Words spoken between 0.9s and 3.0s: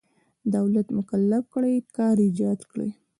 مکلف کړی کار ایجاد کړي.